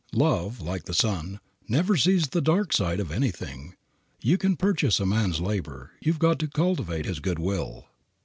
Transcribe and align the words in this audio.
Love, 0.15 0.59
like 0.61 0.85
the 0.85 0.95
sun, 0.95 1.39
never 1.67 1.95
sees 1.95 2.29
the 2.29 2.41
dark 2.41 2.73
side 2.73 2.99
of 2.99 3.11
anything. 3.11 3.75
You 4.19 4.35
can 4.35 4.55
purchase 4.55 4.99
a 4.99 5.05
man's 5.05 5.39
labor, 5.39 5.91
you've 5.99 6.17
got 6.17 6.39
to 6.39 6.47
cultivate 6.47 7.05
his 7.05 7.19
good 7.19 7.37
will. 7.37 7.85